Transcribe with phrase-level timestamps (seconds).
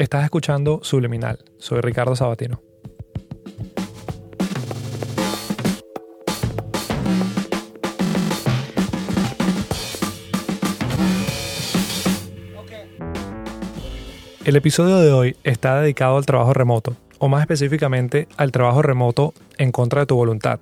[0.00, 1.40] Estás escuchando Subliminal.
[1.58, 2.62] Soy Ricardo Sabatino.
[14.42, 19.34] El episodio de hoy está dedicado al trabajo remoto, o más específicamente al trabajo remoto
[19.58, 20.60] en contra de tu voluntad,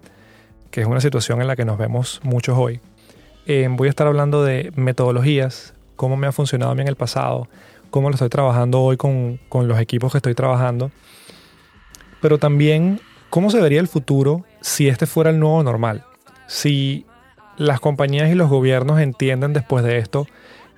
[0.72, 2.80] que es una situación en la que nos vemos muchos hoy.
[3.46, 6.96] Eh, voy a estar hablando de metodologías, cómo me ha funcionado a mí en el
[6.96, 7.46] pasado,
[7.90, 10.90] cómo lo estoy trabajando hoy con, con los equipos que estoy trabajando,
[12.20, 16.04] pero también cómo se vería el futuro si este fuera el nuevo normal,
[16.46, 17.06] si
[17.56, 20.26] las compañías y los gobiernos entienden después de esto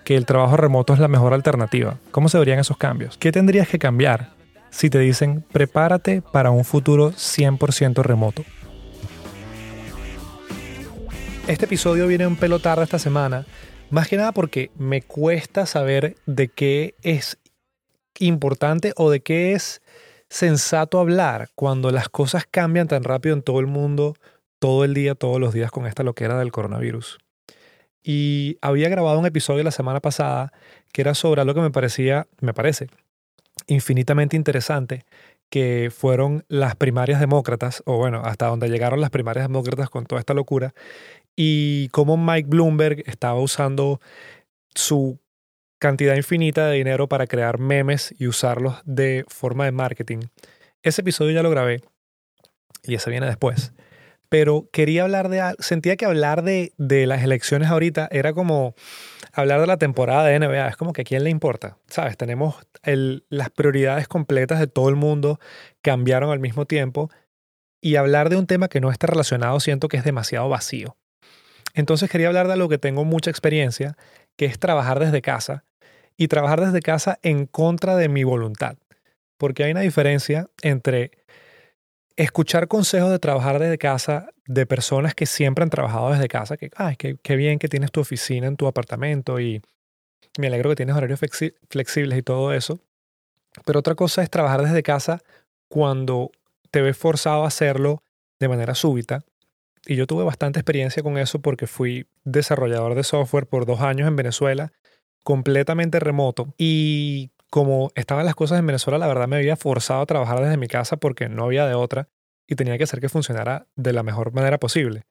[0.05, 1.99] que el trabajo remoto es la mejor alternativa.
[2.11, 3.17] ¿Cómo se verían esos cambios?
[3.19, 4.31] ¿Qué tendrías que cambiar
[4.71, 8.45] si te dicen prepárate para un futuro 100% remoto?
[11.47, 13.45] Este episodio viene un pelo tarde esta semana,
[13.91, 17.39] más que nada porque me cuesta saber de qué es
[18.19, 19.83] importante o de qué es
[20.29, 24.15] sensato hablar cuando las cosas cambian tan rápido en todo el mundo,
[24.59, 27.19] todo el día, todos los días con esta loquera del coronavirus.
[28.03, 30.53] Y había grabado un episodio la semana pasada
[30.93, 32.89] que era sobre algo que me parecía, me parece,
[33.67, 35.05] infinitamente interesante,
[35.51, 40.21] que fueron las primarias demócratas, o bueno, hasta donde llegaron las primarias demócratas con toda
[40.21, 40.75] esta locura,
[41.43, 43.99] y cómo Mike Bloomberg estaba usando
[44.75, 45.19] su
[45.79, 50.19] cantidad infinita de dinero para crear memes y usarlos de forma de marketing.
[50.83, 51.81] Ese episodio ya lo grabé
[52.83, 53.73] y ese viene después
[54.31, 58.75] pero quería hablar de, sentía que hablar de, las elecciones ahorita era como
[59.33, 62.17] hablar de la temporada de NBA, es como que a quién le importa, ¿sabes?
[62.17, 65.41] Tenemos las prioridades completas de todo el mundo,
[65.83, 67.11] cambiaron al mismo tiempo,
[67.81, 70.97] y hablar de un tema que no está relacionado siento que es demasiado vacío.
[71.75, 73.97] Entonces quería hablar de algo que tengo mucha experiencia,
[74.37, 75.65] que es trabajar desde casa,
[76.17, 78.77] y trabajar desde casa en contra de mi voluntad,
[79.39, 81.13] porque hay una diferencia entre
[82.17, 86.71] escuchar consejos de trabajar desde casa de personas que siempre han trabajado desde casa, que,
[86.77, 89.63] ay, qué, qué bien que tienes tu oficina en tu apartamento y
[90.39, 91.21] me alegro que tienes horarios
[91.71, 92.81] flexibles y todo eso.
[93.65, 95.23] Pero otra cosa es trabajar desde casa
[95.69, 96.31] cuando
[96.71, 98.03] te ves forzado a hacerlo
[98.39, 99.25] de manera súbita.
[99.87, 104.09] Y yo tuve bastante experiencia con eso porque fui desarrollador de software por dos años
[104.09, 104.73] en Venezuela,
[105.25, 106.55] completamente remoto.
[106.59, 110.57] Y como estaban las cosas en Venezuela, la verdad me había forzado a trabajar desde
[110.57, 112.09] mi casa porque no había de otra
[112.47, 115.05] y tenía que hacer que funcionara de la mejor manera posible.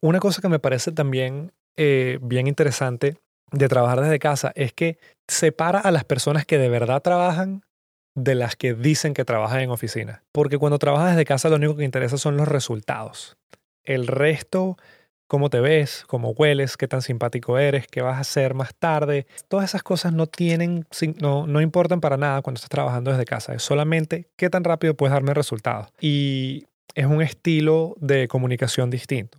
[0.00, 3.18] Una cosa que me parece también eh, bien interesante
[3.52, 7.62] de trabajar desde casa es que separa a las personas que de verdad trabajan
[8.14, 10.24] de las que dicen que trabajan en oficina.
[10.32, 13.36] Porque cuando trabajas desde casa lo único que interesa son los resultados.
[13.84, 14.76] El resto
[15.30, 19.28] cómo te ves, cómo hueles, qué tan simpático eres, qué vas a hacer más tarde.
[19.46, 20.88] Todas esas cosas no tienen,
[21.20, 23.54] no, no importan para nada cuando estás trabajando desde casa.
[23.54, 25.86] Es solamente qué tan rápido puedes darme resultados.
[26.00, 29.38] Y es un estilo de comunicación distinto.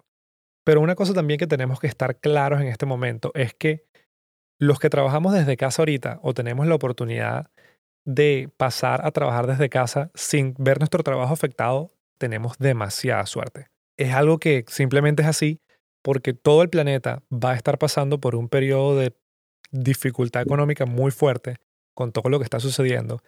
[0.63, 3.83] Pero una cosa también que tenemos que estar claros en este momento es que
[4.61, 7.51] los que trabajamos desde casa ahorita o tenemos la oportunidad
[8.05, 13.67] de pasar a trabajar desde casa sin ver nuestro trabajo afectado, tenemos demasiada suerte.
[14.01, 15.61] Es algo que simplemente es así
[16.01, 19.15] porque todo el planeta va a estar pasando por un periodo de
[19.71, 21.57] dificultad económica muy fuerte
[21.93, 23.21] con todo lo que está sucediendo.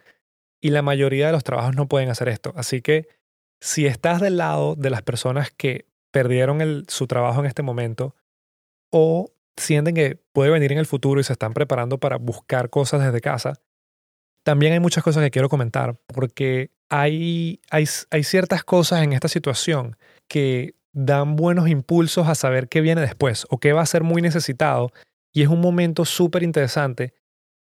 [0.59, 2.53] Y la mayoría de los trabajos no pueden hacer esto.
[2.55, 3.07] Así que
[3.61, 8.15] si estás del lado de las personas que perdieron su trabajo en este momento
[8.91, 13.03] o sienten que puede venir en el futuro y se están preparando para buscar cosas
[13.03, 13.53] desde casa,
[14.43, 19.27] también hay muchas cosas que quiero comentar porque hay, hay, hay ciertas cosas en esta
[19.27, 19.97] situación
[20.27, 24.21] que dan buenos impulsos a saber qué viene después o qué va a ser muy
[24.21, 24.91] necesitado.
[25.31, 27.13] Y es un momento súper interesante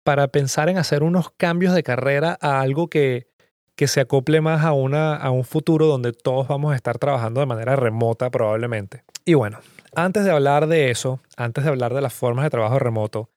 [0.02, 3.28] para pensar en hacer unos cambios de carrera a algo que,
[3.76, 7.41] que se acople más a, una, a un futuro donde todos vamos a estar trabajando
[7.41, 9.04] de manera remota probablemente.
[9.25, 9.60] Y bueno,
[9.94, 13.30] antes de hablar de eso, antes de hablar de las formas de trabajo remoto,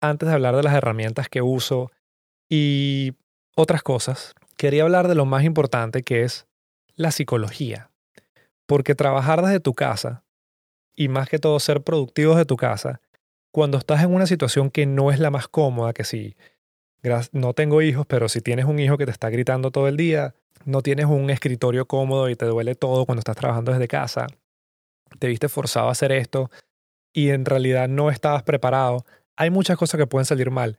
[0.00, 1.90] antes de hablar de las herramientas que uso
[2.48, 3.14] y
[3.56, 6.46] otras cosas, quería hablar de lo más importante que es
[6.94, 7.89] la psicología.
[8.70, 10.22] Porque trabajar desde tu casa
[10.94, 13.00] y más que todo ser productivos de tu casa,
[13.50, 16.36] cuando estás en una situación que no es la más cómoda, que si
[17.32, 20.36] no tengo hijos, pero si tienes un hijo que te está gritando todo el día,
[20.66, 24.28] no tienes un escritorio cómodo y te duele todo cuando estás trabajando desde casa,
[25.18, 26.48] te viste forzado a hacer esto
[27.12, 30.78] y en realidad no estabas preparado, hay muchas cosas que pueden salir mal,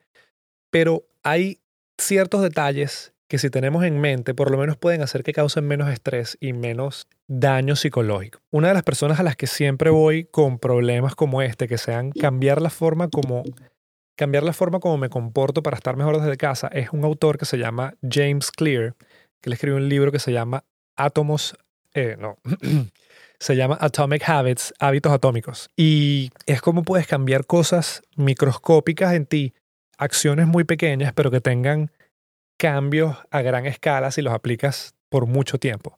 [0.69, 1.59] pero hay
[1.99, 5.89] ciertos detalles que si tenemos en mente, por lo menos pueden hacer que causen menos
[5.89, 8.41] estrés y menos daño psicológico.
[8.51, 12.11] Una de las personas a las que siempre voy con problemas como este, que sean
[12.11, 13.43] cambiar la forma como
[14.17, 17.45] cambiar la forma como me comporto para estar mejor desde casa, es un autor que
[17.45, 18.95] se llama James Clear,
[19.39, 20.65] que le escribió un libro que se llama
[20.97, 21.55] Átomos,
[21.93, 22.37] eh, no,
[23.39, 25.69] se llama Atomic Habits, hábitos atómicos.
[25.77, 29.53] Y es como puedes cambiar cosas microscópicas en ti,
[29.97, 31.91] acciones muy pequeñas, pero que tengan
[32.61, 35.97] cambios a gran escala si los aplicas por mucho tiempo.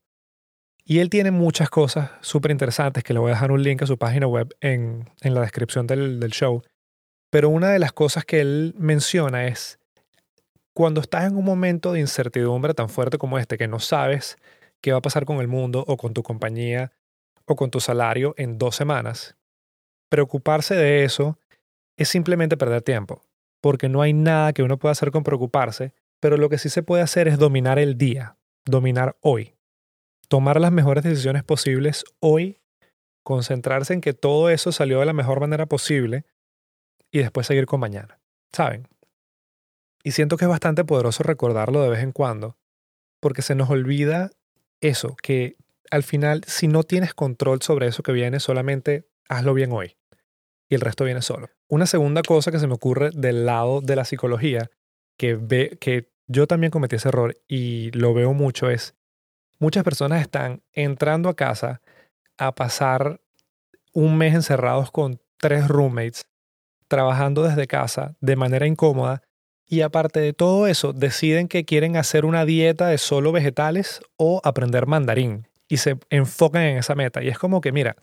[0.85, 3.85] Y él tiene muchas cosas súper interesantes que le voy a dejar un link a
[3.85, 6.61] su página web en, en la descripción del, del show.
[7.29, 9.77] Pero una de las cosas que él menciona es
[10.73, 14.37] cuando estás en un momento de incertidumbre tan fuerte como este, que no sabes
[14.79, 16.93] qué va a pasar con el mundo o con tu compañía
[17.43, 19.35] o con tu salario en dos semanas,
[20.07, 21.37] preocuparse de eso
[21.97, 23.21] es simplemente perder tiempo,
[23.59, 25.91] porque no hay nada que uno pueda hacer con preocuparse,
[26.23, 29.53] pero lo que sí se puede hacer es dominar el día, dominar hoy
[30.33, 32.59] tomar las mejores decisiones posibles hoy,
[33.21, 36.25] concentrarse en que todo eso salió de la mejor manera posible
[37.11, 38.19] y después seguir con mañana.
[38.51, 38.87] ¿Saben?
[40.03, 42.57] Y siento que es bastante poderoso recordarlo de vez en cuando,
[43.19, 44.31] porque se nos olvida
[44.81, 45.55] eso, que
[45.91, 49.97] al final si no tienes control sobre eso que viene, solamente hazlo bien hoy
[50.67, 51.49] y el resto viene solo.
[51.67, 54.71] Una segunda cosa que se me ocurre del lado de la psicología,
[55.15, 58.95] que, ve, que yo también cometí ese error y lo veo mucho, es
[59.59, 61.81] muchas personas están entrando a casa
[62.37, 63.21] a pasar
[63.93, 66.25] un mes encerrados con tres roommates,
[66.87, 69.21] trabajando desde casa de manera incómoda
[69.65, 74.41] y aparte de todo eso deciden que quieren hacer una dieta de solo vegetales o
[74.43, 77.23] aprender mandarín y se enfocan en esa meta.
[77.23, 77.95] Y es como que, mira,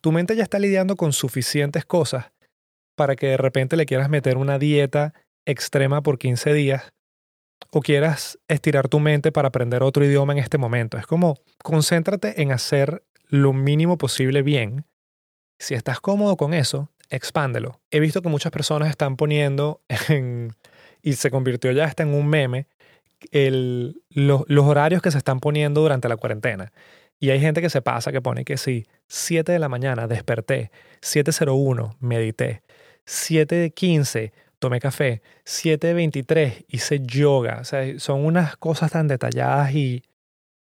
[0.00, 2.32] tu mente ya está lidiando con suficientes cosas
[2.96, 5.14] para que de repente le quieras meter una dieta
[5.44, 6.93] extrema por 15 días
[7.70, 10.98] o quieras estirar tu mente para aprender otro idioma en este momento.
[10.98, 14.84] Es como concéntrate en hacer lo mínimo posible bien.
[15.58, 17.80] Si estás cómodo con eso, expándelo.
[17.90, 20.52] He visto que muchas personas están poniendo en,
[21.02, 22.66] y se convirtió ya hasta en un meme,
[24.10, 26.72] los horarios que se están poniendo durante la cuarentena.
[27.20, 30.70] Y hay gente que se pasa que pone que sí, 7 de la mañana desperté,
[31.00, 32.62] 7.01 medité,
[33.06, 34.32] 7.15
[34.64, 37.58] tomé café, 7.23 hice yoga.
[37.60, 40.02] O sea, son unas cosas tan detalladas y,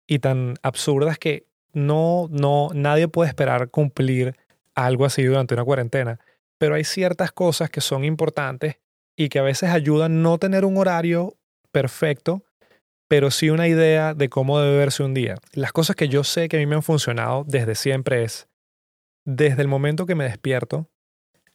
[0.07, 1.45] y tan absurdas que
[1.75, 4.37] no, no, nadie puede esperar cumplir
[4.75, 6.19] algo así durante una cuarentena.
[6.57, 8.77] Pero hay ciertas cosas que son importantes
[9.17, 11.37] y que a veces ayudan no tener un horario
[11.71, 12.43] perfecto,
[13.07, 15.35] pero sí una idea de cómo debe verse un día.
[15.53, 18.49] Las cosas que yo sé que a mí me han funcionado desde siempre es,
[19.27, 20.89] desde el momento que me despierto,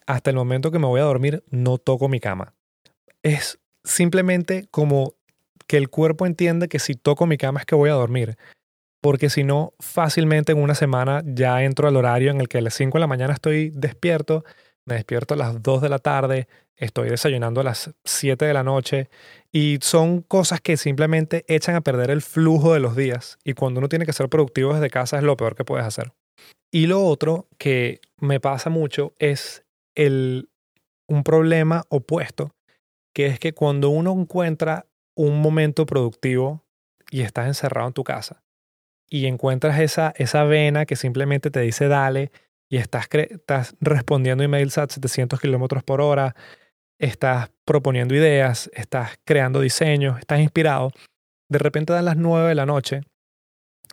[0.08, 2.54] hasta el momento que me voy a dormir no toco mi cama.
[3.24, 5.14] Es simplemente como
[5.68, 8.38] que el cuerpo entiende que si toco mi cama es que voy a dormir.
[9.02, 12.62] Porque si no, fácilmente en una semana ya entro al horario en el que a
[12.62, 14.44] las 5 de la mañana estoy despierto,
[14.86, 18.64] me despierto a las 2 de la tarde, estoy desayunando a las 7 de la
[18.64, 19.10] noche
[19.52, 23.80] y son cosas que simplemente echan a perder el flujo de los días y cuando
[23.80, 26.14] uno tiene que ser productivo desde casa es lo peor que puedes hacer.
[26.72, 29.65] Y lo otro que me pasa mucho es
[29.96, 30.50] el,
[31.08, 32.56] un problema opuesto,
[33.14, 36.64] que es que cuando uno encuentra un momento productivo
[37.10, 38.44] y estás encerrado en tu casa
[39.10, 42.32] y encuentras esa, esa vena que simplemente te dice dale
[42.70, 46.36] y estás, estás respondiendo emails a 700 kilómetros por hora,
[47.00, 50.92] estás proponiendo ideas, estás creando diseños, estás inspirado,
[51.50, 53.02] de repente dan las 9 de la noche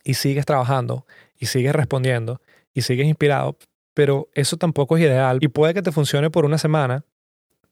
[0.05, 1.07] y sigues trabajando
[1.39, 2.41] y sigues respondiendo
[2.73, 3.59] y sigues inspirado,
[3.95, 7.05] pero eso tampoco es ideal y puede que te funcione por una semana,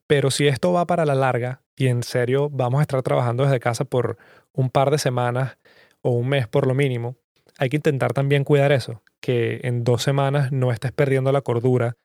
[0.07, 3.61] pero si esto va para la larga y en serio vamos a estar trabajando desde
[3.61, 4.19] casa por
[4.53, 5.57] un par de semanas
[6.03, 7.17] o un mes por lo mínimo,
[7.59, 11.97] hay que intentar también cuidar eso, que en dos semanas no estés perdiendo la cordura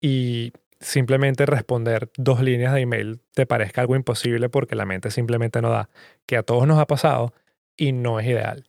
[0.00, 5.60] y simplemente responder dos líneas de email te parezca algo imposible porque la mente simplemente
[5.60, 5.90] no da,
[6.26, 7.34] que a todos nos ha pasado
[7.76, 8.66] y no es ideal.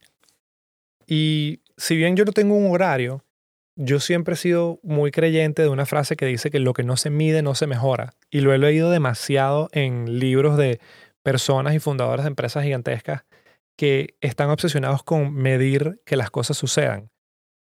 [1.05, 3.23] Y si bien yo no tengo un horario,
[3.75, 6.97] yo siempre he sido muy creyente de una frase que dice que lo que no
[6.97, 8.13] se mide no se mejora.
[8.29, 10.79] Y lo he leído demasiado en libros de
[11.23, 13.23] personas y fundadores de empresas gigantescas
[13.77, 17.09] que están obsesionados con medir que las cosas sucedan.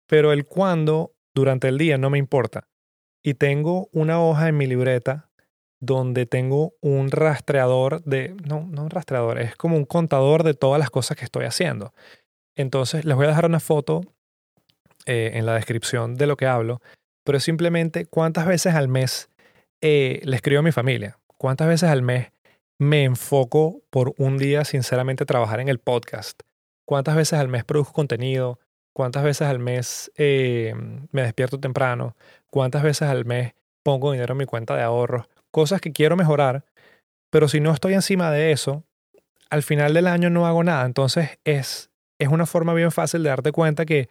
[0.07, 2.67] Pero el cuándo durante el día no me importa.
[3.23, 5.29] Y tengo una hoja en mi libreta
[5.79, 10.79] donde tengo un rastreador de, no, no un rastreador, es como un contador de todas
[10.79, 11.93] las cosas que estoy haciendo.
[12.55, 14.01] Entonces les voy a dejar una foto
[15.05, 16.81] eh, en la descripción de lo que hablo,
[17.23, 19.29] pero simplemente cuántas veces al mes
[19.81, 22.31] eh, le escribo a mi familia, cuántas veces al mes
[22.79, 26.41] me enfoco por un día sinceramente a trabajar en el podcast,
[26.85, 28.59] cuántas veces al mes produzco contenido,
[28.93, 30.73] cuántas veces al mes eh,
[31.11, 32.15] me despierto temprano,
[32.49, 36.65] cuántas veces al mes pongo dinero en mi cuenta de ahorros, cosas que quiero mejorar,
[37.29, 38.83] pero si no estoy encima de eso,
[39.49, 40.85] al final del año no hago nada.
[40.85, 44.09] Entonces es, es una forma bien fácil de darte cuenta que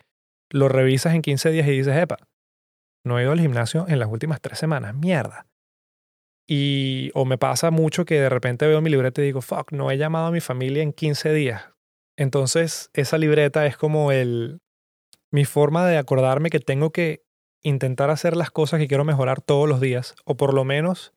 [0.53, 2.19] lo revisas en 15 días y dices, epa,
[3.05, 5.47] no he ido al gimnasio en las últimas tres semanas, mierda.
[6.47, 9.91] Y o me pasa mucho que de repente veo mi libreta y digo, fuck, no
[9.91, 11.65] he llamado a mi familia en 15 días.
[12.17, 14.61] Entonces esa libreta es como el,
[15.31, 17.25] mi forma de acordarme que tengo que
[17.63, 21.13] intentar hacer las cosas que quiero mejorar todos los días, o por lo menos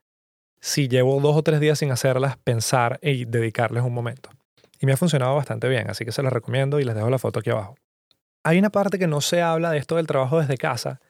[0.61, 4.29] si llevo dos o tres días sin hacerlas, pensar y dedicarles un momento.
[4.79, 7.19] Y me ha funcionado bastante bien, así que se las recomiendo y les dejo la
[7.19, 7.75] foto aquí abajo.
[8.45, 11.01] Hay una parte que no se habla de esto del trabajo desde casa,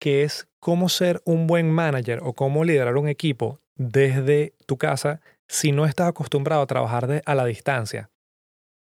[0.00, 5.20] que es cómo ser un buen manager o cómo liderar un equipo desde tu casa
[5.46, 8.10] si no estás acostumbrado a trabajar a la distancia.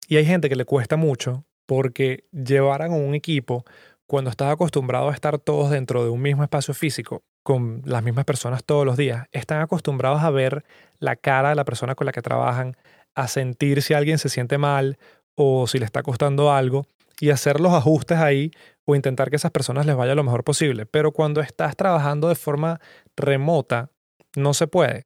[0.07, 3.65] Y hay gente que le cuesta mucho porque llevaran a un equipo
[4.07, 8.23] cuando estás acostumbrado a estar todos dentro de un mismo espacio físico con las mismas
[8.23, 10.63] personas todos los días, están acostumbrados a ver
[10.99, 12.77] la cara de la persona con la que trabajan,
[13.15, 14.97] a sentir si alguien se siente mal
[15.35, 16.85] o si le está costando algo
[17.21, 18.51] y hacer los ajustes ahí
[18.83, 20.85] o intentar que esas personas les vaya lo mejor posible.
[20.85, 22.81] Pero cuando estás trabajando de forma
[23.15, 23.91] remota,
[24.35, 25.05] no se puede.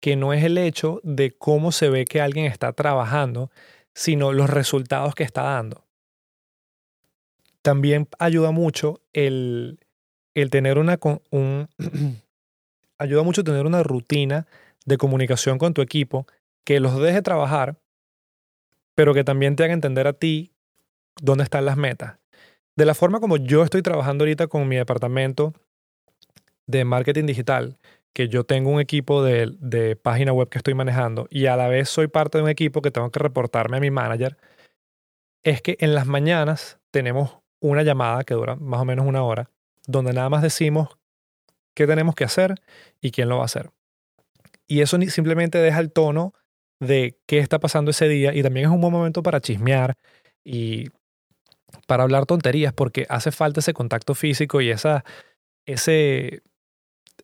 [0.00, 3.50] Que no es el hecho de cómo se ve que alguien está trabajando,
[3.94, 5.86] sino los resultados que está dando
[7.66, 9.80] también ayuda mucho el,
[10.52, 11.00] tener una,
[11.32, 11.68] un,
[12.98, 14.46] ayuda mucho tener una rutina
[14.84, 16.28] de comunicación con tu equipo
[16.62, 17.80] que los deje trabajar,
[18.94, 20.52] pero que también te haga entender a ti
[21.20, 22.18] dónde están las metas.
[22.76, 25.54] De la forma como yo estoy trabajando ahorita con mi departamento
[26.66, 27.78] de marketing digital,
[28.12, 31.68] que yo tengo un equipo de, de página web que estoy manejando y a la
[31.68, 34.36] vez soy parte de un equipo que tengo que reportarme a mi manager,
[35.42, 39.50] es que en las mañanas tenemos una llamada que dura más o menos una hora,
[39.86, 40.98] donde nada más decimos
[41.74, 42.54] qué tenemos que hacer
[43.00, 43.70] y quién lo va a hacer.
[44.66, 46.34] Y eso simplemente deja el tono
[46.80, 49.94] de qué está pasando ese día y también es un buen momento para chismear
[50.44, 50.88] y
[51.86, 55.04] para hablar tonterías porque hace falta ese contacto físico y esa,
[55.64, 56.42] ese,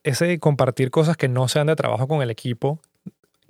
[0.03, 2.79] ese compartir cosas que no sean de trabajo con el equipo,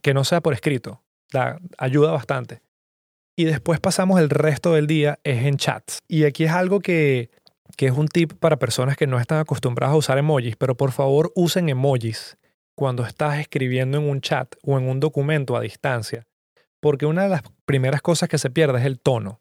[0.01, 1.01] que no sea por escrito.
[1.31, 2.61] Da, ayuda bastante
[3.35, 5.99] y después pasamos el resto del día es en chats.
[6.07, 7.31] Y aquí es algo que,
[7.77, 10.91] que es un tip para personas que no están acostumbradas a usar emojis, pero por
[10.91, 12.37] favor usen emojis
[12.75, 16.25] cuando estás escribiendo en un chat o en un documento a distancia,
[16.79, 19.39] porque una de las primeras cosas que se pierde es el tono.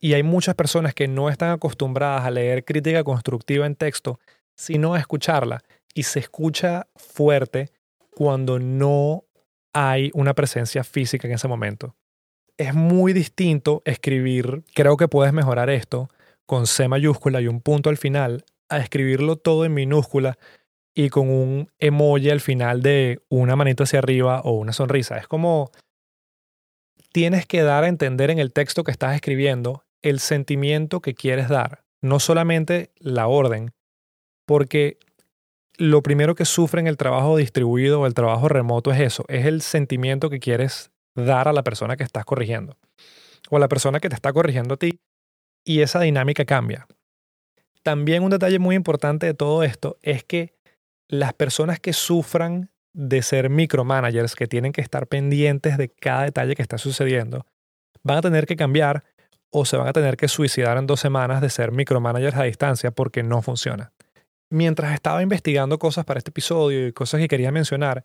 [0.00, 4.18] Y hay muchas personas que no están acostumbradas a leer crítica constructiva en texto,
[4.56, 5.62] sino a escucharla.
[5.94, 7.70] Y se escucha fuerte
[8.16, 9.24] cuando no
[9.72, 11.94] hay una presencia física en ese momento
[12.60, 16.10] es muy distinto escribir, creo que puedes mejorar esto,
[16.44, 20.36] con C mayúscula y un punto al final, a escribirlo todo en minúscula
[20.94, 25.16] y con un emoji al final de una manito hacia arriba o una sonrisa.
[25.16, 25.70] Es como
[27.12, 31.48] tienes que dar a entender en el texto que estás escribiendo el sentimiento que quieres
[31.48, 33.72] dar, no solamente la orden,
[34.46, 34.98] porque
[35.76, 39.46] lo primero que sufre en el trabajo distribuido o el trabajo remoto es eso, es
[39.46, 42.76] el sentimiento que quieres dar a la persona que estás corrigiendo
[43.50, 45.00] o a la persona que te está corrigiendo a ti
[45.64, 46.86] y esa dinámica cambia.
[47.82, 50.54] También un detalle muy importante de todo esto es que
[51.08, 56.54] las personas que sufran de ser micromanagers, que tienen que estar pendientes de cada detalle
[56.54, 57.46] que está sucediendo,
[58.02, 59.04] van a tener que cambiar
[59.50, 62.90] o se van a tener que suicidar en dos semanas de ser micromanagers a distancia
[62.90, 63.92] porque no funciona.
[64.50, 68.04] Mientras estaba investigando cosas para este episodio y cosas que quería mencionar,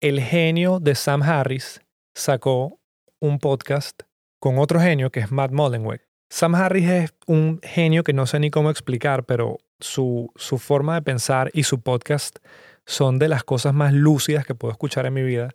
[0.00, 1.82] el genio de Sam Harris
[2.14, 2.80] sacó
[3.20, 4.02] un podcast
[4.40, 6.06] con otro genio que es Matt Mullenweg.
[6.30, 10.94] Sam Harris es un genio que no sé ni cómo explicar, pero su, su forma
[10.94, 12.38] de pensar y su podcast
[12.86, 15.50] son de las cosas más lúcidas que puedo escuchar en mi vida.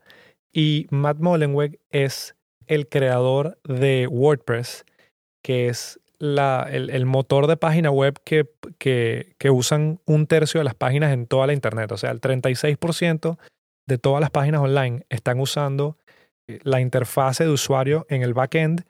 [0.53, 2.35] Y Matt Mullenweg es
[2.67, 4.85] el creador de WordPress,
[5.45, 8.49] que es la, el, motor de página web que,
[8.79, 11.91] que, que, usan un tercio de las páginas en toda la Internet.
[11.91, 13.37] O sea, el 36%
[13.85, 15.99] de todas las páginas online están usando
[16.47, 18.87] la interfase de usuario en el backend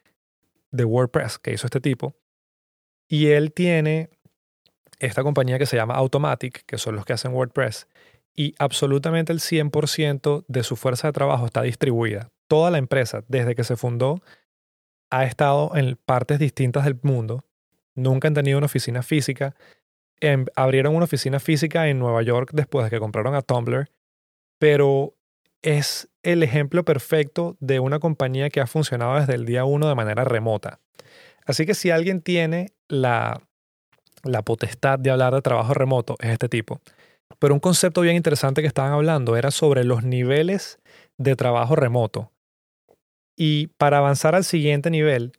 [0.71, 2.15] de WordPress que hizo este tipo.
[3.09, 4.09] Y él tiene
[4.99, 7.89] esta compañía que se llama Automatic, que son los que hacen WordPress,
[8.33, 12.29] y absolutamente el 100% de su fuerza de trabajo está distribuida.
[12.47, 14.21] Toda la empresa, desde que se fundó,
[15.09, 17.45] ha estado en partes distintas del mundo.
[17.95, 19.55] Nunca han tenido una oficina física.
[20.19, 23.89] Em, abrieron una oficina física en Nueva York después de que compraron a Tumblr,
[24.59, 25.15] pero
[25.61, 29.95] es el ejemplo perfecto de una compañía que ha funcionado desde el día uno de
[29.95, 30.79] manera remota.
[31.45, 33.41] Así que si alguien tiene la,
[34.23, 36.81] la potestad de hablar de trabajo remoto, es este tipo.
[37.39, 40.79] Pero un concepto bien interesante que estaban hablando era sobre los niveles
[41.17, 42.31] de trabajo remoto.
[43.35, 45.33] Y para avanzar al siguiente nivel,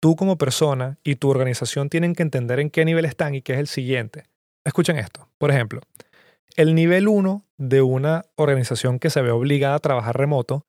[0.00, 3.54] tú como persona y tu organización tienen que entender en qué nivel están y qué
[3.54, 4.24] es el siguiente.
[4.64, 5.28] Escuchen esto.
[5.38, 5.80] Por ejemplo,
[6.56, 10.66] el nivel 1 de una organización que se ve obligada a trabajar remoto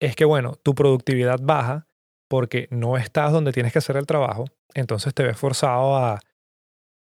[0.00, 1.86] es que, bueno, tu productividad baja
[2.28, 6.20] porque no estás donde tienes que hacer el trabajo, entonces te ves forzado a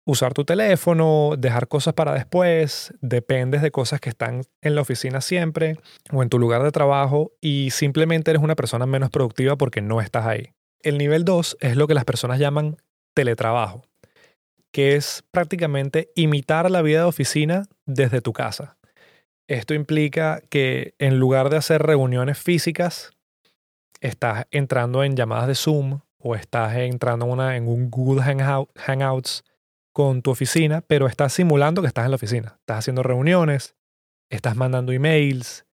[0.05, 5.19] usar tu teléfono, dejar cosas para después, dependes de cosas que están en la oficina
[5.19, 5.77] siempre
[6.11, 10.01] o en tu lugar de trabajo y simplemente eres una persona menos productiva porque no
[10.01, 10.53] estás ahí.
[10.81, 12.77] El nivel 2 es lo que las personas llaman
[13.15, 13.81] teletrabajo,
[14.71, 18.77] que es prácticamente imitar la vida de oficina desde tu casa.
[19.47, 23.11] Esto implica que en lugar de hacer reuniones físicas,
[24.01, 28.21] estás entrando en llamadas de Zoom o estás entrando en, un Google
[28.75, 29.43] Hangouts
[29.95, 32.57] con tu oficina, pero estás simulando que estás en la oficina.
[32.59, 33.77] Estás haciendo reuniones,
[34.29, 35.65] estás mandando emails.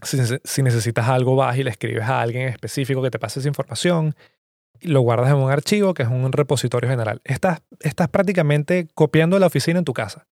[0.00, 4.14] Si, necesitas algo, vas y le escribes a alguien específico que te pase esa información.
[4.78, 7.20] Y lo guardas en un archivo que es un repositorio general.
[7.24, 10.28] Estás, estás prácticamente copiando la oficina en tu casa.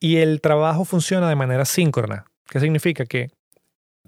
[0.00, 2.24] Y el trabajo funciona de manera síncrona.
[2.48, 3.04] ¿Qué significa?
[3.04, 3.30] Que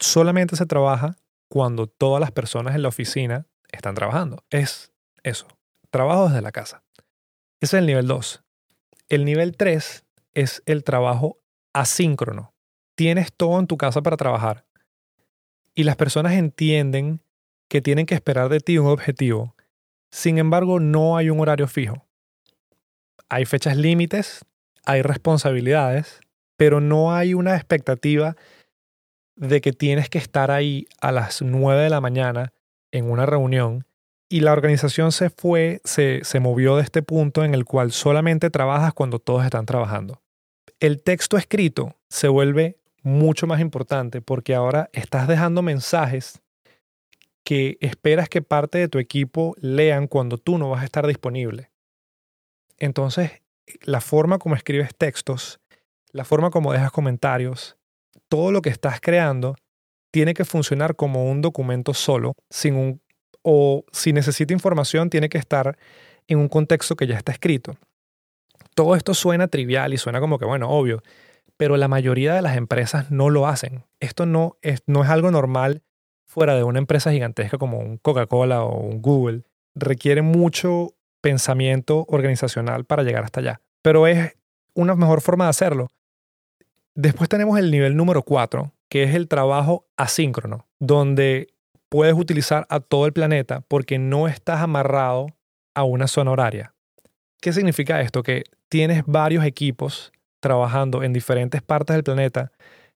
[0.00, 1.14] solamente se trabaja
[1.48, 4.42] cuando todas las personas en la oficina están trabajando.
[4.50, 4.90] Es
[5.22, 5.46] eso.
[5.92, 6.82] Trabajo desde la casa.
[7.62, 8.42] Ese es el nivel 2.
[9.08, 10.04] El nivel 3
[10.34, 11.38] es el trabajo
[11.72, 12.52] asíncrono.
[12.96, 14.66] Tienes todo en tu casa para trabajar
[15.72, 17.22] y las personas entienden
[17.68, 19.54] que tienen que esperar de ti un objetivo.
[20.10, 22.04] Sin embargo, no hay un horario fijo.
[23.28, 24.44] Hay fechas límites,
[24.84, 26.18] hay responsabilidades,
[26.56, 28.34] pero no hay una expectativa
[29.36, 32.52] de que tienes que estar ahí a las 9 de la mañana
[32.90, 33.86] en una reunión
[34.32, 38.48] y la organización se fue, se, se movió de este punto en el cual solamente
[38.48, 40.22] trabajas cuando todos están trabajando.
[40.80, 46.40] El texto escrito se vuelve mucho más importante porque ahora estás dejando mensajes
[47.44, 51.70] que esperas que parte de tu equipo lean cuando tú no vas a estar disponible.
[52.78, 53.42] Entonces,
[53.82, 55.60] la forma como escribes textos,
[56.10, 57.76] la forma como dejas comentarios,
[58.30, 59.56] todo lo que estás creando
[60.10, 63.02] tiene que funcionar como un documento solo, sin un
[63.42, 65.76] o si necesita información tiene que estar
[66.28, 67.76] en un contexto que ya está escrito.
[68.74, 71.02] Todo esto suena trivial y suena como que, bueno, obvio,
[71.56, 73.84] pero la mayoría de las empresas no lo hacen.
[74.00, 75.82] Esto no es, no es algo normal
[76.24, 79.42] fuera de una empresa gigantesca como un Coca-Cola o un Google.
[79.74, 83.60] Requiere mucho pensamiento organizacional para llegar hasta allá.
[83.82, 84.36] Pero es
[84.74, 85.88] una mejor forma de hacerlo.
[86.94, 91.51] Después tenemos el nivel número 4, que es el trabajo asíncrono, donde
[91.92, 95.26] puedes utilizar a todo el planeta porque no estás amarrado
[95.74, 96.72] a una zona horaria.
[97.38, 98.22] ¿Qué significa esto?
[98.22, 102.50] Que tienes varios equipos trabajando en diferentes partes del planeta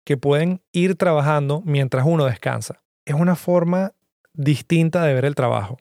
[0.05, 2.83] que pueden ir trabajando mientras uno descansa.
[3.07, 3.93] Es una forma
[4.35, 5.79] distinta de ver el trabajo.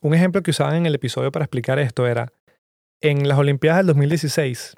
[0.00, 2.32] Un ejemplo que usaban en el episodio para explicar esto era,
[3.00, 4.74] en las Olimpiadas del 2016,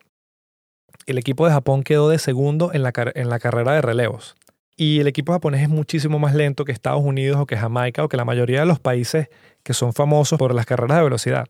[1.07, 4.37] el equipo de Japón quedó de segundo en la, en la carrera de relevos.
[4.81, 8.09] Y el equipo japonés es muchísimo más lento que Estados Unidos o que Jamaica o
[8.09, 9.29] que la mayoría de los países
[9.63, 11.49] que son famosos por las carreras de velocidad.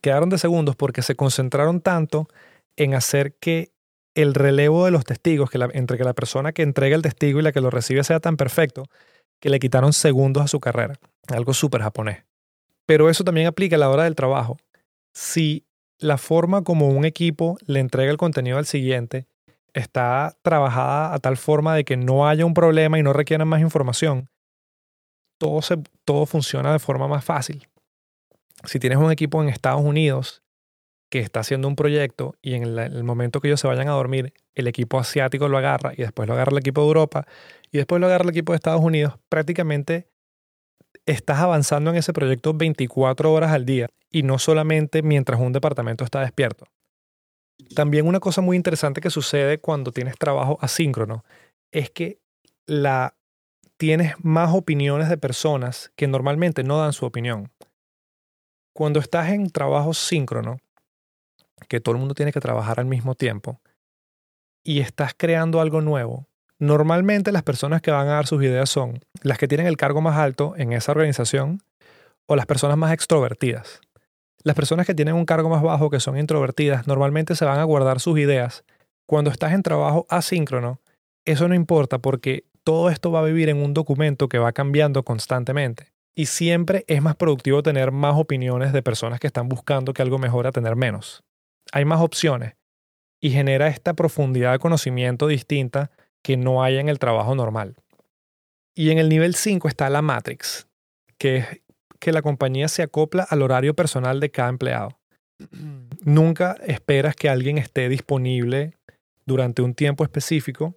[0.00, 2.26] Quedaron de segundos porque se concentraron tanto
[2.74, 3.70] en hacer que
[4.16, 7.42] el relevo de los testigos, que entre que la persona que entrega el testigo y
[7.42, 8.86] la que lo recibe sea tan perfecto,
[9.38, 10.98] que le quitaron segundos a su carrera.
[11.28, 12.24] Algo súper japonés.
[12.84, 14.56] Pero eso también aplica a la hora del trabajo.
[15.12, 15.66] Si
[16.00, 19.28] la forma como un equipo le entrega el contenido al siguiente
[19.74, 23.60] está trabajada a tal forma de que no haya un problema y no requieran más
[23.60, 24.28] información,
[25.38, 27.68] todo, se, todo funciona de forma más fácil.
[28.64, 30.42] Si tienes un equipo en Estados Unidos
[31.10, 34.34] que está haciendo un proyecto y en el, momento que ellos se vayan a dormir,
[34.54, 37.26] el equipo asiático lo agarra y después lo agarra el equipo de Europa
[37.70, 40.08] y después lo agarra el equipo de Estados Unidos, prácticamente
[41.06, 46.04] estás avanzando en ese proyecto 24 horas al día y no solamente mientras un departamento
[46.04, 46.66] está despierto.
[47.74, 51.24] También una cosa muy interesante que sucede cuando tienes trabajo asíncrono
[51.70, 52.18] es que
[52.66, 53.14] la,
[53.78, 57.50] tienes más opiniones de personas que normalmente no dan su opinión.
[58.74, 60.58] Cuando estás en trabajo síncrono,
[61.68, 63.60] que todo el mundo tiene que trabajar al mismo tiempo,
[64.64, 66.26] y estás creando algo nuevo,
[66.58, 70.00] normalmente las personas que van a dar sus ideas son las que tienen el cargo
[70.00, 71.62] más alto en esa organización
[72.26, 73.80] o las personas más extrovertidas.
[74.48, 77.64] Las personas que tienen un cargo más bajo, que son introvertidas, normalmente se van a
[77.64, 78.64] guardar sus ideas.
[79.04, 80.80] Cuando estás en trabajo asíncrono,
[81.26, 85.02] eso no importa porque todo esto va a vivir en un documento que va cambiando
[85.02, 85.92] constantemente.
[86.14, 90.16] Y siempre es más productivo tener más opiniones de personas que están buscando que algo
[90.16, 91.24] mejore a tener menos.
[91.70, 92.54] Hay más opciones.
[93.20, 95.90] y genera esta profundidad de conocimiento distinta
[96.22, 97.76] que no hay en el trabajo normal.
[98.74, 100.68] Y en el nivel 5 está la Matrix,
[101.18, 101.46] que es
[101.98, 104.98] que la compañía se acopla al horario personal de cada empleado.
[106.04, 108.76] Nunca esperas que alguien esté disponible
[109.26, 110.76] durante un tiempo específico.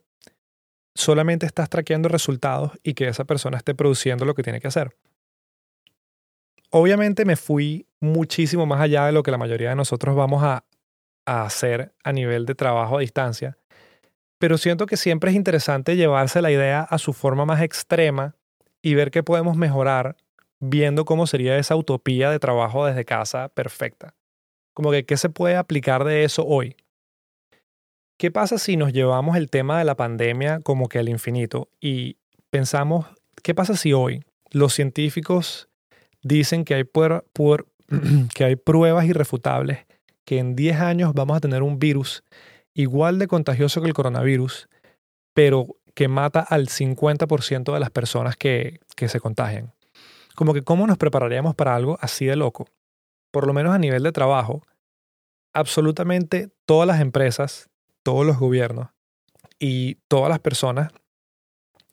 [0.93, 4.95] Solamente estás traqueando resultados y que esa persona esté produciendo lo que tiene que hacer.
[6.69, 10.65] Obviamente me fui muchísimo más allá de lo que la mayoría de nosotros vamos a,
[11.25, 13.57] a hacer a nivel de trabajo a distancia,
[14.39, 18.36] pero siento que siempre es interesante llevarse la idea a su forma más extrema
[18.81, 20.17] y ver qué podemos mejorar
[20.62, 24.15] viendo cómo sería esa utopía de trabajo desde casa perfecta.
[24.74, 26.78] Como que, ¿qué se puede aplicar de eso hoy?
[28.17, 32.17] ¿Qué pasa si nos llevamos el tema de la pandemia como que al infinito y
[32.52, 33.08] pensamos,
[33.41, 35.69] ¿qué pasa si hoy los científicos
[36.21, 36.84] dicen que hay,
[38.36, 39.86] que hay pruebas irrefutables
[40.24, 42.24] que en 10 años vamos a tener un virus
[42.76, 44.69] igual de contagioso que el coronavirus,
[45.34, 49.74] pero que mata al 50% de las personas que, que se contagian?
[50.36, 52.67] Como que cómo nos prepararíamos para algo así de loco.
[53.32, 54.62] Por lo menos a nivel de trabajo,
[55.54, 57.70] absolutamente todas las empresas,
[58.04, 58.89] todos los gobiernos
[59.60, 60.91] y todas las personas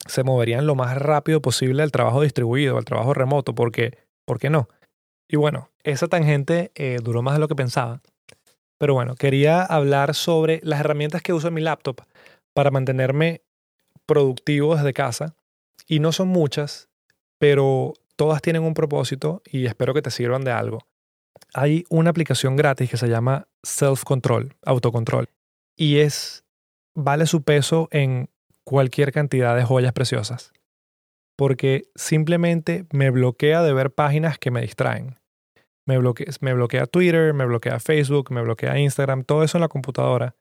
[0.05, 4.49] se moverían lo más rápido posible al trabajo distribuido, al trabajo remoto, porque, ¿por qué
[4.49, 4.69] no?
[5.27, 8.01] Y bueno, esa tangente eh, duró más de lo que pensaba.
[8.79, 12.01] Pero bueno, quería hablar sobre las herramientas que uso en mi laptop
[12.53, 13.41] para mantenerme
[14.05, 15.35] productivo desde casa.
[15.85, 16.89] Y no son muchas,
[17.37, 20.79] pero todas tienen un propósito y espero que te sirvan de algo.
[21.53, 25.29] Hay una aplicación gratis que se llama Self Control, autocontrol,
[25.77, 26.43] y es
[26.93, 28.29] vale su peso en
[28.65, 30.51] cualquier cantidad de joyas preciosas,
[31.37, 35.17] porque simplemente me bloquea de ver páginas que me distraen.
[35.87, 39.69] Me bloquea, me bloquea Twitter, me bloquea Facebook, me bloquea Instagram, todo eso en la
[39.69, 40.35] computadora,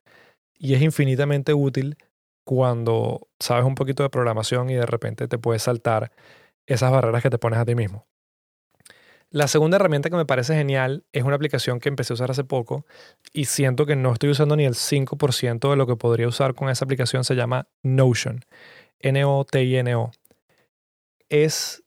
[0.58, 1.96] y es infinitamente útil
[2.44, 6.10] cuando sabes un poquito de programación y de repente te puedes saltar
[6.68, 8.06] esas barreras que te pones a ti mismo.
[9.30, 12.44] La segunda herramienta que me parece genial es una aplicación que empecé a usar hace
[12.44, 12.86] poco
[13.32, 16.70] y siento que no estoy usando ni el 5% de lo que podría usar con
[16.70, 17.24] esa aplicación.
[17.24, 18.40] Se llama Notion.
[19.00, 20.12] N-O-T-I-N-O.
[21.28, 21.82] Es...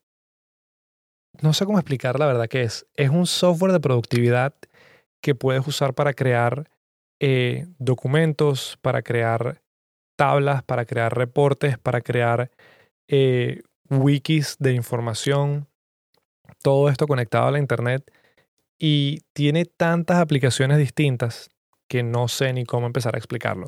[1.41, 2.85] No sé cómo explicar la verdad que es.
[2.95, 4.53] Es un software de productividad
[5.19, 6.69] que puedes usar para crear
[7.19, 9.61] eh, documentos, para crear
[10.15, 12.51] tablas, para crear reportes, para crear
[13.07, 15.67] eh, wikis de información,
[16.63, 18.09] todo esto conectado a la Internet
[18.79, 21.49] y tiene tantas aplicaciones distintas
[21.87, 23.67] que no sé ni cómo empezar a explicarlo.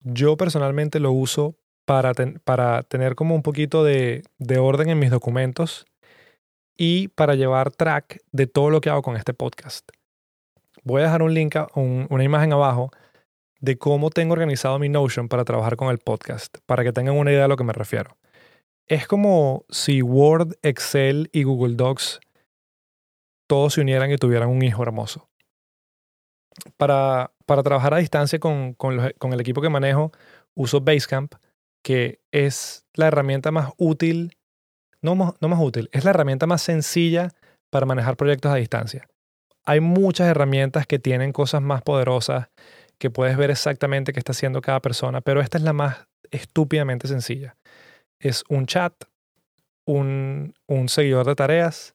[0.00, 2.12] Yo personalmente lo uso para,
[2.44, 4.22] para tener como un poquito de,
[4.58, 5.86] orden en mis documentos
[6.76, 9.90] y para llevar track de todo lo que hago con este podcast.
[10.84, 12.90] Voy a dejar un link, una imagen abajo
[13.58, 17.32] de cómo tengo organizado mi Notion para trabajar con el podcast, para que tengan una
[17.32, 18.19] idea de lo que me refiero
[18.86, 22.20] es como si Word, Excel y Google Docs
[23.50, 25.28] todos se unieran y tuvieran un hijo hermoso.
[26.76, 30.12] Para, para trabajar a distancia con, con, el equipo que manejo,
[30.54, 31.34] uso Basecamp,
[31.82, 34.36] que es la herramienta más útil,
[35.02, 37.32] no, no más útil, es la herramienta más sencilla
[37.70, 39.08] para manejar proyectos a distancia.
[39.64, 42.50] Hay muchas herramientas que tienen cosas más poderosas,
[42.98, 47.08] que puedes ver exactamente qué está haciendo cada persona, pero esta es la más estúpidamente
[47.08, 47.56] sencilla
[48.20, 48.94] es un chat,
[49.86, 50.54] un,
[50.86, 51.94] seguidor de tareas,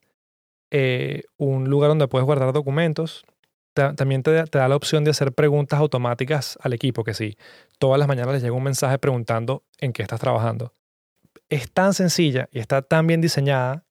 [0.72, 3.24] eh, un lugar donde puedes guardar documentos.
[3.74, 7.38] también te, da la opción de hacer preguntas automáticas al equipo, que sí,
[7.78, 10.74] todas las mañanas les llega un mensaje preguntando en qué estás trabajando.
[11.50, 13.86] Es tan sencilla y está tan bien diseñada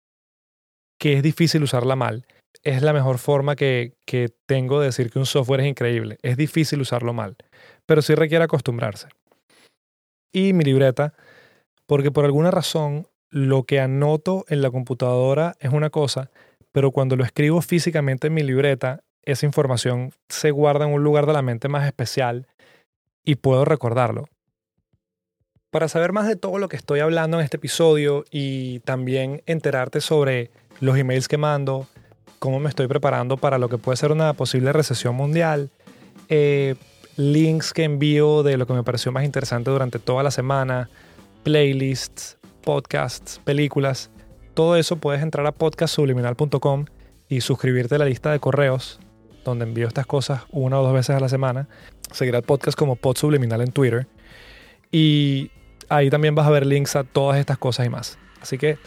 [0.98, 2.26] que es difícil usarla mal.
[2.62, 6.18] Es la mejor forma que, que tengo de decir que un software es increíble.
[6.22, 7.36] Es difícil usarlo mal,
[7.86, 9.08] pero sí requiere acostumbrarse.
[10.32, 11.14] Y mi libreta
[11.86, 16.30] porque por alguna razón lo que anoto en la computadora es una cosa,
[16.72, 21.26] pero cuando lo escribo físicamente en mi libreta, esa información se guarda en un lugar
[21.26, 22.46] de la mente más especial
[23.24, 24.28] y puedo recordarlo.
[25.70, 30.00] Para saber más de todo lo que estoy hablando en este episodio y también enterarte
[30.00, 31.88] sobre los emails que mando,
[32.38, 35.70] cómo me estoy preparando para lo que puede ser una posible recesión mundial,
[36.28, 36.76] eh,
[37.16, 40.90] links que envío de lo que me pareció más interesante durante toda la semana,
[41.44, 44.11] playlists, podcasts, películas.
[44.54, 46.87] Todo eso puedes entrar a podcastsubliminal.com
[47.28, 48.98] y suscribirte a la lista de correos
[49.44, 51.68] donde envío estas cosas una o dos veces a la semana.
[52.11, 54.07] Seguir al podcast como Pod Subliminal en Twitter.
[54.90, 55.50] Y
[55.88, 58.18] ahí también vas a ver links a todas estas cosas y más.
[58.40, 58.78] Así que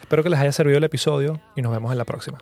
[0.00, 2.38] espero que les haya servido el episodio y nos vemos en la próxima.